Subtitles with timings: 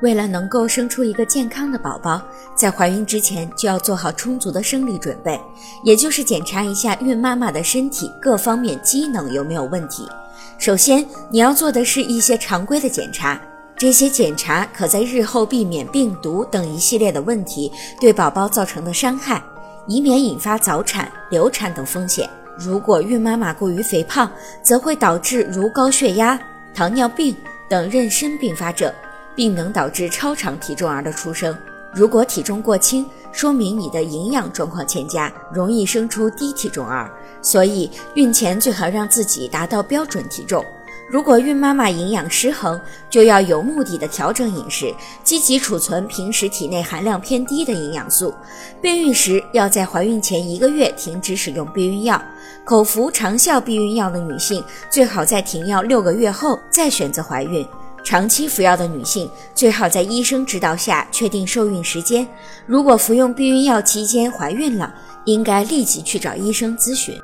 [0.00, 2.20] 为了能够生出一个健康的宝宝，
[2.54, 5.40] 在怀孕之前就要做好充足的生理准备，
[5.82, 10.06] 也就是检查一下孕妈妈的身体各方面机能有没有问题。
[10.58, 13.40] 首先，你要做的是一些常规的检查，
[13.76, 19.42] 这些检查可在日后避免病毒等一系列的问题对宝宝造成的伤害，
[19.86, 22.28] 以免引发早产、流产等风险。
[22.56, 24.30] 如果孕妈妈过于肥胖，
[24.62, 26.38] 则会导致如高血压、
[26.74, 27.34] 糖尿病
[27.68, 28.92] 等妊娠并发症。
[29.34, 31.56] 并能导致超长体重儿的出生。
[31.92, 37.10] 如果体重过轻，说明你的营养状况欠佳，容易生出低体重儿。
[37.40, 40.64] 所以孕前最好让自己达到标准体重。
[41.10, 48.34] 如果孕妈妈营养失衡，就要有目的的调整饮食，积极储存平时体内含量偏低的营养素。
[48.80, 52.20] 备孕时要在怀孕前一个月停止使用避孕药。
[52.64, 57.64] 口服长效避孕药的女性，最好在停药六个月后再选择怀孕。
[58.04, 62.28] 长期服药的女性最好在医生指导下确定受孕时间。
[62.66, 67.18] 如果服用避孕药期间怀孕了，应该立即去找医生咨询。